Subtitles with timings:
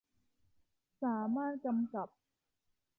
[1.03, 2.09] สามารถกำกับ